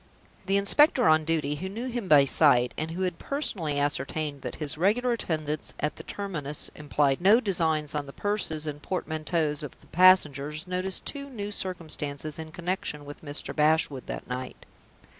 [0.47, 4.55] The inspector on duty, who knew him by sight, and who had personally ascertained that
[4.55, 9.79] his regular attendance at the terminus implied no designs on the purses and portmanteaus of
[9.79, 13.55] the passengers, noticed two new circumstances in connection with Mr.
[13.55, 14.65] Bashwood that night.